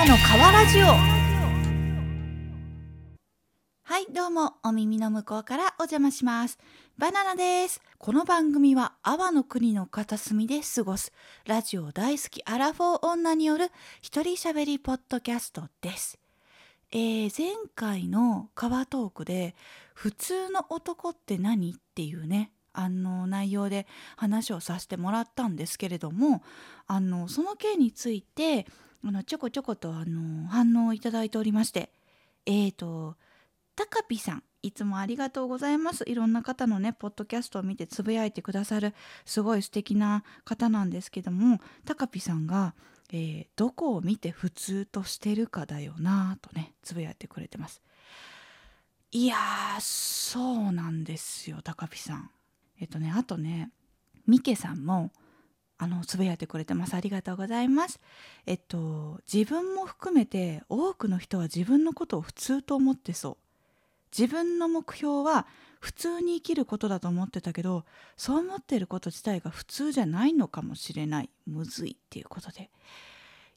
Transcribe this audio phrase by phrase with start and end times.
[0.00, 0.86] ナの川ラジオ
[3.82, 6.58] はいどうもお耳の向こうからお邪魔します。
[6.96, 7.82] バナナです。
[7.98, 11.12] この番組は阿波の国の片隅で過ごす。
[11.44, 16.18] ラジオ大好きアラフォー女による一人喋りポッドキャストです。
[16.92, 19.54] えー、前回の川トークで
[19.92, 26.42] 「普通の男って何?」っていうねあの内容で話をさせてもらったんですけれども
[26.86, 28.66] あのその件について
[29.04, 31.90] あのちょこちょことあの反応をいただいておりまして
[32.46, 33.16] えーと
[33.76, 36.04] たかぴさんいつもありがとうございます。
[36.06, 42.74] いろんな方のねポッドキャストを見てつぶやいてくださるすごい素敵な方なんですけどもたかぴさんが、
[43.10, 47.80] えー、どこを見て普通としてるかだよなとねつぶやいてくれてます。
[49.12, 52.30] いやーそうなんですよたかぴさん。
[52.78, 53.70] えっとねあとね
[54.26, 55.10] みけさんも
[55.82, 56.94] あのつぶやいてくれてます。
[56.94, 58.00] ありがとうございます。
[58.44, 63.36] えっと自分も含めて多くの人は自分のことを普通と思ってそう。
[64.16, 65.46] 自分の目標は
[65.80, 67.86] 普通に生きることだと思ってたけど
[68.18, 71.30] そう思ってること自体が普通じゃないのかもしれない。
[71.46, 72.70] むずいっていうことで。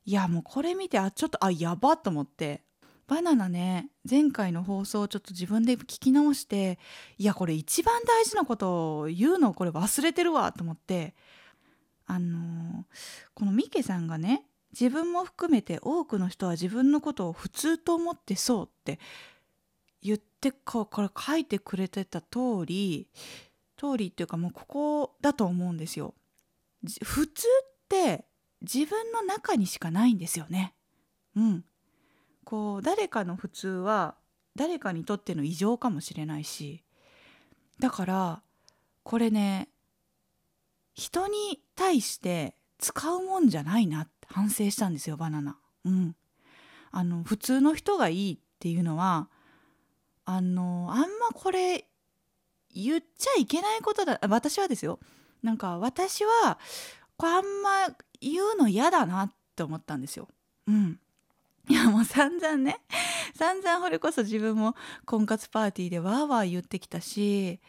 [0.05, 2.63] いやもうこれ見てあちょっとあやばと思って。
[3.05, 6.79] バナナね前回の放送をちょっと自分で聞き直して
[7.17, 11.13] いやこれ一番大事なことを言うのをこれ忘れてるわと思って。
[12.05, 12.85] あの、
[13.33, 14.45] このミケさんがね
[14.79, 18.99] 自分も含めて多くの人は自分のことを普通と思ってそうって
[20.01, 23.07] 言ってこれ書いてくれてた通り
[23.77, 26.13] 通りっていうかもうここだと思うんですよ。
[27.03, 28.25] 普通って
[28.61, 30.73] 自分の中にしかないんですよね。
[31.35, 31.65] うん。
[32.43, 34.15] こう誰かの普通は
[34.55, 36.83] 誰かにとっての異常かもしれないし
[37.79, 38.41] だから
[39.03, 39.69] これね
[40.93, 45.57] 人に対して使うもんじゃないなって反省したんですよバナナ。
[45.85, 46.15] うん、
[46.91, 49.29] あの普通の人がいいっていうのは
[50.25, 51.85] あのあんまこれ
[52.73, 54.99] 言っちゃいけないことだ私はですよ
[55.41, 56.57] なんか私は
[57.17, 60.29] これあんま言うの嫌だなって思ったんですよ。
[60.67, 60.99] うん、
[61.69, 62.79] いやもう散々ね
[63.35, 64.75] 散々これこそ自分も
[65.05, 67.59] 婚活パーティーでわーわー言ってきたし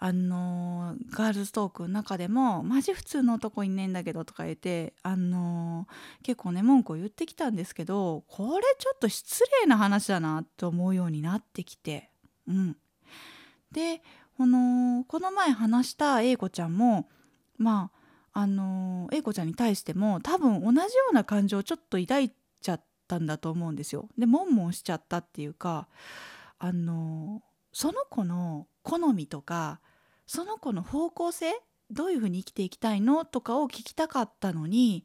[0.00, 5.88] あの、ガールズトークの中でも「マジ普通の男いねえんだけど」とか言って、あの、
[6.22, 12.10] 結構ね文句を言ってきたんですけどこれちょっと失礼な話だなと思うようになってきて
[12.46, 12.76] うん
[13.72, 14.02] で
[14.36, 17.08] このこの前話した英子ちゃんも
[17.56, 17.98] まあ
[18.40, 22.30] あの、英子ちゃんに対しても多分同じような感情をちょっと抱い
[22.60, 24.08] ちゃったんだと思うんですよ。
[24.16, 25.88] でもんもんしちゃったっていうか
[26.60, 27.42] あの
[27.72, 29.80] その子の好みとか
[30.28, 31.52] その子の方向性
[31.90, 35.04] どういうふうに生きていきたいのとかを聞きたかったのに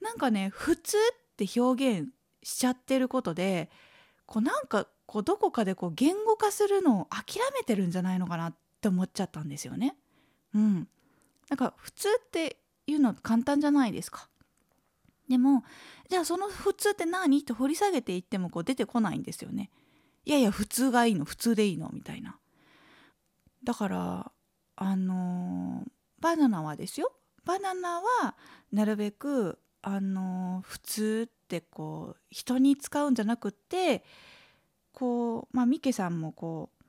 [0.00, 2.08] なんかね普通って表現
[2.42, 3.68] しちゃってることで
[4.26, 9.96] こうなんかこうどこかでこう言語化するのを諦めてるんじゃないのかなって思っちゃったんですよね。
[10.54, 10.88] うん、
[11.48, 14.28] なんか普通っていうの簡単じゃないですか。
[15.28, 15.64] でも
[16.08, 19.70] じゃあその普通って何って掘り下げていってもこう出てこないんですよね。
[20.24, 22.38] いやいや普通がいいの普通でいいのみたいな。
[23.64, 24.32] だから
[24.80, 25.84] あの
[26.20, 27.12] バナナはですよ
[27.44, 28.34] バナナは
[28.72, 34.02] なるべくあの普通ってこう人に使うんじゃなくって
[34.92, 36.84] こうまあミケさんもこう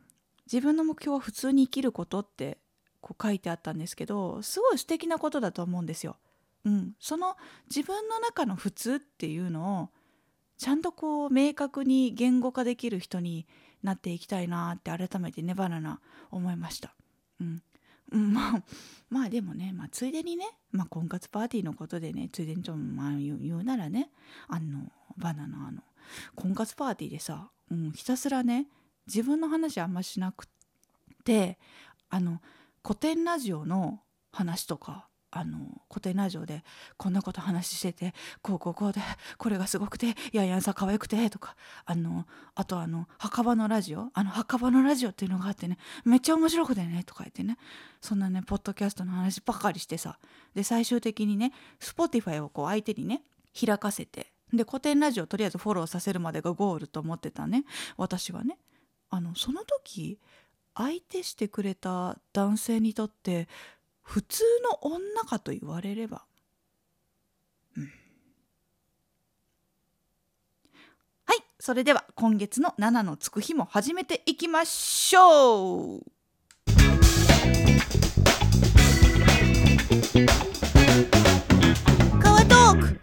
[0.51, 2.57] 自分の目標は普通に生きることって
[3.01, 6.15] こう書いてあったんですけどすごい素敵なことだと思うんですよ。
[6.63, 7.35] うん、その
[7.69, 9.89] 自分の中の普通っていうのを
[10.57, 13.47] ちゃんとこう明確に言語化できる人に
[13.83, 16.95] なっていきたいなって改めてねバナナ思いました。
[17.41, 17.63] うん、
[18.11, 18.63] まあ
[19.09, 24.09] まあでもね、まあ、ついでにね、まあ、婚活パーティーのことでねついでにちょっとまあ言うならね
[24.47, 25.81] あのバナナあの
[26.35, 28.67] 婚活パーティーでさ、うん、ひたすらね
[29.07, 30.45] 自分の話あんましなく
[31.23, 31.57] て
[32.09, 32.41] あの
[32.83, 33.99] 古典ラジオの
[34.31, 36.63] 話とかあの古典ラジオで
[36.97, 38.99] こんなこと話しててこうこうこうで
[39.37, 41.55] これがすごくていやいやさ可愛くてとか
[41.85, 47.57] あのあとあの墓場のラジオあの墓場のラジオっていうのがあってねめっちゃ面白くてねとか言ってね
[48.01, 50.19] そんなねポッドキャストの話ばかりしてさ
[50.53, 53.23] で最終的にね Spotify をこう相手にね
[53.59, 57.63] 開かせてで古典ラジオとりあえずフォローさせるまでがゴールと思ってたね
[57.97, 58.57] 私はね。
[59.11, 60.19] あのその時
[60.73, 63.49] 相手してくれた男性にとって
[64.11, 66.25] 普通の女かと言われれば、
[67.77, 67.83] うん、
[71.23, 76.01] はいそれでは今月の7のつく日も始めていきましょう。
[82.19, 82.99] 川トーク。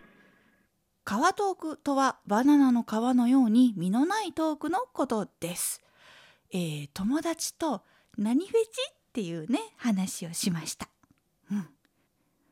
[1.04, 5.80] 川トークとはバナナの皮のように実のないトークのことです。
[6.52, 7.80] えー、友達と
[8.18, 8.58] 何フェチ？
[8.58, 10.90] っていうね話をしました。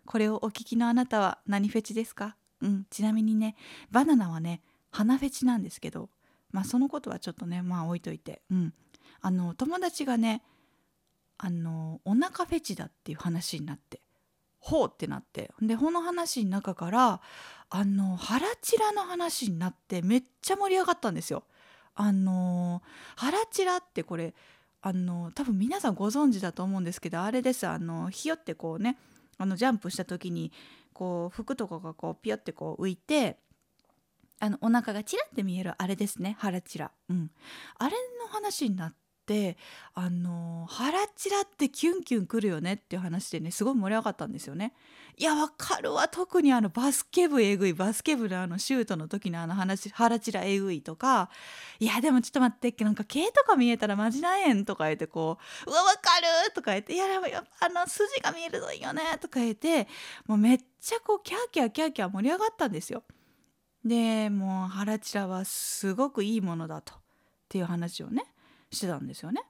[0.06, 2.36] これをお聞きのあなたは何フェチですか？
[2.62, 3.56] うん、ちなみにね
[3.90, 6.08] バナナはね鼻フェチなんですけど
[6.52, 8.72] まあそのことはちょっとねまあ置いといて、うん、
[9.20, 10.42] あの友達がね
[11.36, 14.00] あのお腹フェチだっていう話になって
[14.58, 15.50] ほうってなって。
[15.60, 17.20] でこの話の中から
[17.68, 21.44] あの腹チラの話になってめっちゃ盛り上がったんですよ。
[21.94, 22.82] あの
[23.16, 24.34] 腹チラってこれ
[24.82, 27.66] あの多分皆さんご存知だと思うんですけどあれです。
[27.66, 28.98] あのひよってこうね
[29.38, 30.52] あのジャンプした時に
[30.92, 33.38] こう服とかがこうピヨってこう浮いて
[34.38, 37.30] あのお腹がチラって見えるあれですね腹チラ、うん、
[37.78, 38.94] あれの話になっ
[39.26, 39.56] って
[39.94, 44.72] あの腹チラってキュンキュンくるよねっていう話でねすごい盛り上がったんですよね。
[45.18, 51.30] いやわかるわ特にあのバスケ部えぐいバスケ部のあのシュートの時のあの話腹チラえぐいとか
[51.80, 59.88] いやでもちょっと待ってなんか毛とか見えたらマジなえんとか言ってこううわわかるとか言っていやでもやっぱあの筋が見えるといいよねとか言って
[60.26, 63.02] もうめっちゃこうキャーキャーキャーキャー盛り上がったんですよ。
[63.84, 66.98] でもう腹チラはすごくいいものだとっ
[67.48, 68.24] ていう話をね
[68.76, 69.42] してたんですよね。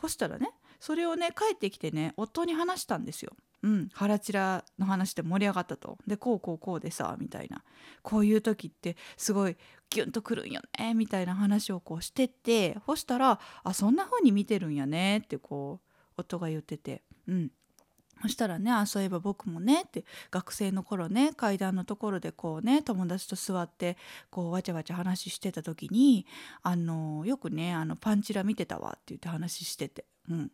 [0.00, 0.50] そしたらね
[0.80, 3.32] それをね帰ってきてね夫に話したんですよ。
[3.62, 5.98] うん、腹チラの話で盛り上がったと。
[6.06, 7.62] でこうこうこうでさみたいな。
[8.02, 9.56] こういう時ってすごい
[9.90, 12.78] キュンとくるんよねみたいな話をこうしてて。
[12.86, 17.50] そしたら「あそんな風に見てるんやね」ってこう夫が言ってて、うん、
[18.22, 23.96] そしたらねあそういえば僕もねって学生の頃ね階段のところでこうね友達と座って
[24.30, 26.26] こうわちゃわちゃ話してた時に
[26.62, 30.50] あのよくねあのパンチラ見てたわって言って話してて「うん、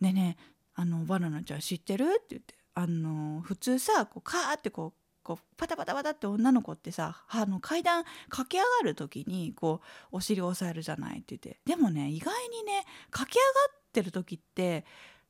[0.00, 0.36] ねね
[0.74, 9.80] あのバナナちゃん知ってる?」って言ってあの普通さこうカーってこうこうパタパタパタって女の子ってさあの階段駆け上がる時にこ
[10.10, 11.60] うお尻を押さえるじゃないって言って。
[11.64, 14.84] でもね意外にね駆け上がってる時って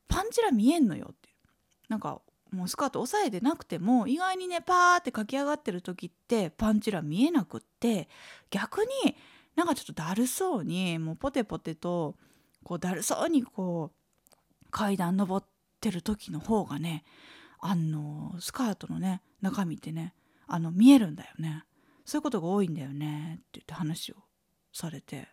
[0.09, 1.32] パンチラ見えんのよって。
[1.93, 8.09] なんかもうスカート押さえてなくても意外にねパーって駆け上がってる時ってパンチラ見えなくって
[8.49, 9.15] 逆に
[9.57, 12.17] なんかちょっとだるそうにもうポテポテと
[12.65, 15.47] こうだるそうにこう階段登っ
[15.83, 17.05] てる時の方がね
[17.61, 20.15] あのスカートのね中身ってね
[20.47, 21.65] あの見えるんだよね。
[22.07, 24.17] そういうことが多いんだよねって言って話を
[24.73, 25.29] されて。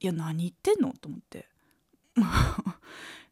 [0.00, 0.94] いや何言ってんの？
[0.94, 1.50] と思って。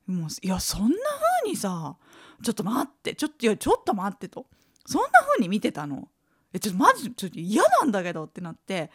[0.06, 0.96] もういやそんな
[1.42, 1.96] 風にさ
[2.42, 4.46] ちょっと待ってちょっといやちょっと待ってと。
[4.86, 6.08] そんな風に見てたの。
[6.52, 8.90] えちょっとマジちょっと嫌なんだけどってなって。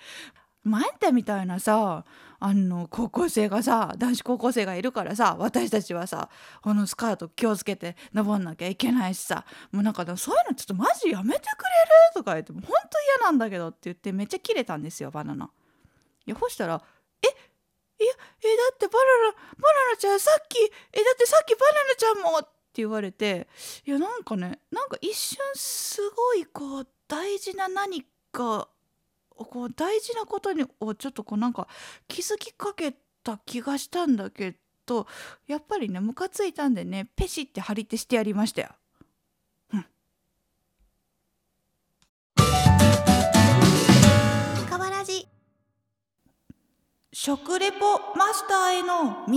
[0.63, 2.05] 前ってみたいなさ
[2.39, 6.29] あの高校生がさ男子高校生がいるからさ私たちはさ
[6.61, 9.43] このスカート気をつけて登んなきゃいけないしさ。
[9.71, 11.47] もうなんかそういうのちょっとマジやめてくれる？
[12.13, 12.75] とか言ってもうほんと
[13.19, 15.49] 嫌なんだけどって言ってめっちゃキレたんですよバナナ。
[16.27, 16.81] いやそしたら
[18.01, 18.13] 「いや
[18.43, 19.37] えだってバナナバ
[19.87, 23.47] ナナちゃんさっきえだってさっきバナナちゃんもって言われて
[23.85, 28.69] いやなんかねなんか一瞬すごいこう大事な何か
[29.35, 31.67] こう大事なことにをちょっとこうなんか
[32.07, 35.05] 気づきかけた気がしたんだけど
[35.47, 38.69] やっぱりねムカついたんでねペシって張り手してやりましたよ。
[47.23, 47.77] 食レポ
[48.17, 49.35] マスターへの道。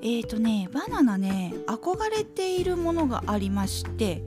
[0.00, 4.22] えっ、ー、とねバナナね憧れているものがありまして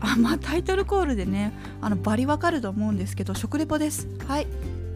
[0.00, 4.06] あまあタイトルコールでねあのバリわかると思うんですけど食レポです。
[4.28, 4.46] はい。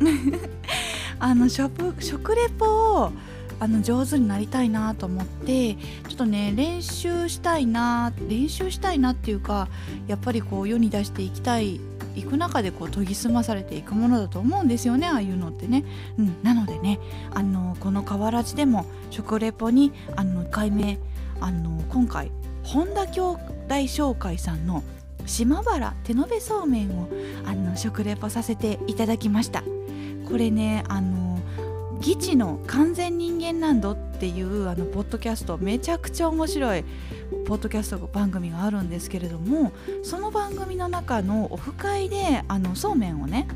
[1.19, 1.95] あの食
[2.35, 2.67] レポ
[3.05, 3.13] を
[3.59, 9.69] あの上手になりたいなと思ってちょっとね練習したいな練習したいなっていうか
[10.07, 11.81] やっぱりこう世に出していきたい
[12.15, 15.85] 行く中でこう研ぎ澄まされていくものだと思うんですよねああいうのってね。
[16.19, 16.99] うん、なのでね
[17.33, 20.99] あのこの河原地でも食レポにあの1回目
[21.41, 22.31] あの今回
[22.63, 24.83] 本田兄弟紹介さんの
[25.27, 27.09] 島原手延べそうめんを
[27.45, 29.63] あの食レポさせていただきました。
[30.29, 31.26] これねあの
[31.99, 36.85] 義地の完全人間ランドっていうあのポッドキャストめちゃくちゃ面白い
[37.47, 39.73] ポッドキャスト番組があるんですけれども
[40.03, 43.47] その番組の中のオフ会であのそうめんをね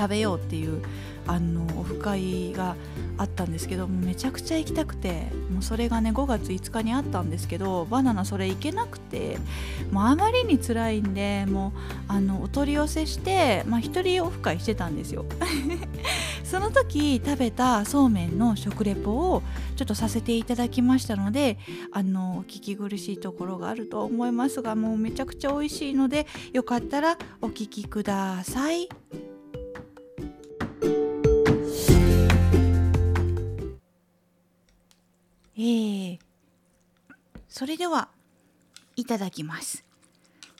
[0.00, 0.82] 食べようっていう
[1.26, 2.74] あのオフ会が
[3.18, 9.36] あったんですけどめちゃくちゃ行きたくてもうそれがね5月5日にあったんですけどバナナそれ行けなくて
[9.90, 15.26] もうあまりに辛いんでもうあのお取り寄せして、まあ、1人オフ会してたんですよ
[16.44, 19.42] その時食べたそうめんの食レポを
[19.76, 21.58] ちょっとさせていただきましたので
[21.92, 28.88] あのお聞き苦しいところがあると思いますがもうめちゃくちゃ美味しいのでよかったらお聞きください。
[37.60, 38.08] それでは
[38.96, 39.84] いただきます。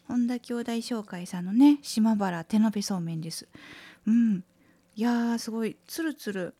[0.07, 3.49] 本田兄弟紹介さんのね島原手延べそうめんです。
[4.07, 4.45] うん。
[4.97, 6.55] いやーすごいツルツル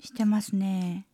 [0.00, 1.06] してますね。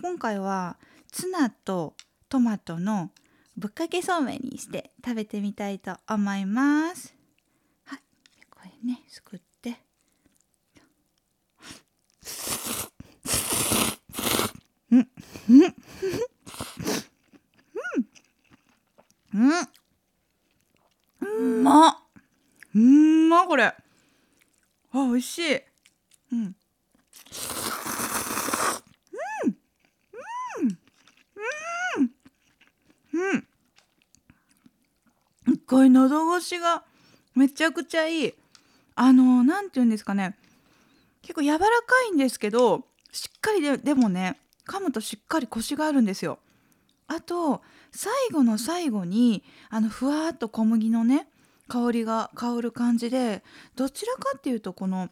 [0.00, 0.76] 今回は
[1.10, 1.94] ツナと
[2.28, 3.10] トマトの
[3.56, 7.12] ぶっかけそうめんにして食べてみたいと思います。
[7.82, 8.00] はい。
[8.48, 9.80] これねすくって。
[14.92, 15.08] うん。
[15.48, 15.74] うん。
[19.34, 19.50] うん。
[21.20, 21.96] うまっ。
[22.74, 23.64] うんまこれ。
[23.64, 23.76] あ
[24.92, 25.60] 美味しい。
[26.32, 26.38] うん。
[26.38, 26.54] うん。
[31.96, 32.10] うん。
[33.12, 33.46] うん。
[35.46, 36.84] すごい喉越しが
[37.34, 38.34] めちゃくちゃいい。
[38.94, 40.36] あのなんて言うんですかね。
[41.22, 41.66] 結構柔らか
[42.10, 46.38] いんですけどしっかりででもね噛むとしっかりコシがあるんですよ。
[47.10, 51.26] あと最後の最後にあのふわっと小麦のね
[51.66, 53.42] 香りが香る感じで
[53.74, 55.08] どちらかっていうとこの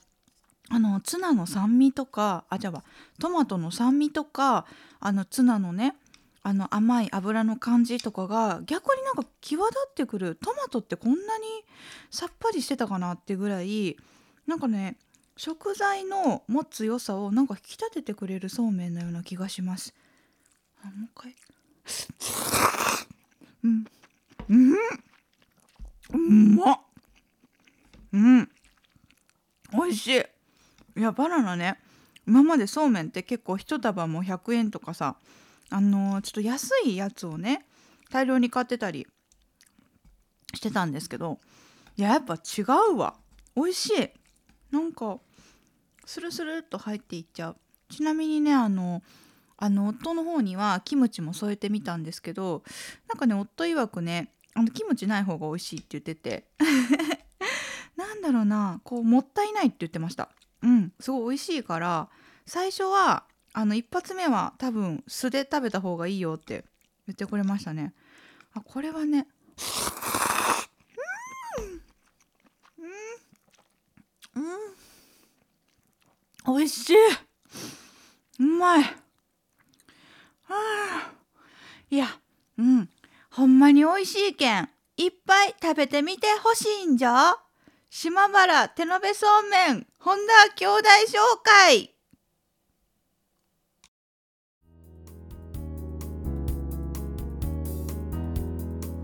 [0.71, 2.85] あのツナの酸味とかあじゃあ
[3.19, 4.65] トマトの酸味とか
[5.01, 5.97] あのツナのね
[6.45, 11.47] あの甘い油の感じとかが逆になんか際立ってくるトマトってこんなに
[12.13, 13.97] さっぱりしてたかなってぐらい
[14.47, 14.99] なんかね
[15.37, 19.95] 食材の持つ良さをなんか引き立ててくれるそうめんのような気がします。
[20.83, 21.35] あもう一回
[23.65, 23.85] うん。
[24.49, 24.73] うん。
[26.15, 26.19] う
[26.57, 26.81] まっ
[28.13, 28.49] うん。
[29.73, 30.23] 美味しい
[30.97, 31.79] いやバナナね
[32.27, 33.07] 今までそうめん。
[33.07, 35.17] って結構一束も100円とかさ
[35.71, 37.67] あのー、ちょっと安いやつをね
[38.11, 39.07] 大量に買ってたり
[40.55, 40.93] してたん。
[40.93, 41.39] ですけど
[41.97, 43.15] いややっぱ違うわ
[43.55, 44.11] 美味しい
[44.71, 44.93] なん。
[44.93, 45.19] か
[46.07, 47.57] スルスルっと入っていっちゃう
[47.91, 49.03] ちなみにねあの
[49.59, 52.63] あの夫の方にはキムチも添えてみたんですけど
[53.09, 56.45] なんかね夫曰くねあのキムチない方が美味しいって言ってて
[57.97, 60.31] なんだろうなこうもったいないって言ってました。
[60.63, 62.09] うんすごい美味しいから
[62.47, 66.65] 最初はあの一発目は多分素で食べた方がいいよって
[67.07, 67.95] 言ってくれましたね。
[68.55, 69.27] あこれはね
[74.37, 74.49] うんう
[76.55, 76.95] ん美味しい。
[78.41, 78.85] うまい。
[81.91, 82.07] いや
[82.59, 82.89] うん。
[83.31, 87.37] ほんまに美味しいけんいっぱい食べてみてほしいんじゃ。
[87.91, 91.95] 島原手延べそうめん本田兄弟紹介。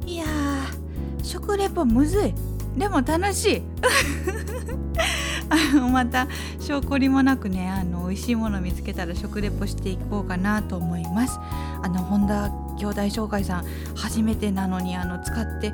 [0.07, 0.27] いや
[1.23, 2.35] 食レポむずい。
[2.77, 3.63] でも楽しい。
[5.93, 6.29] また
[6.61, 11.39] 証拠りもなくねあの美味しいもの見つけたら食レポしていこうかなと思います。
[11.83, 13.65] あの本田兄弟紹介さん
[13.95, 15.71] 初めてなのにあの使って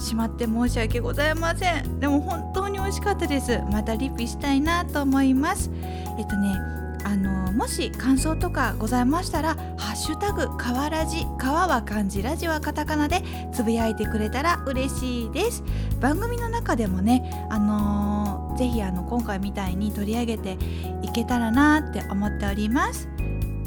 [0.00, 2.00] しまって申し訳ございません。
[2.00, 3.60] でも本当に美味しかったです。
[3.70, 5.70] またリピしたいなと思います。
[6.18, 6.79] えっとね
[7.10, 15.64] あのもし感想とかございましたら「ハッシュタグかわらじ」「川は漢字ラジはカタカナ」でつぶやいてくれたら嬉しいです。
[16.00, 20.56] 番組の中でもねあのー、ぜひあの今回みたいに取り上げて
[21.02, 23.08] いけたらなって思っております。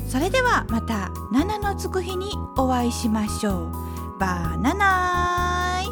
[0.07, 3.71] それではまた7のつく日にお会いしましょう。
[4.19, 5.82] バナナ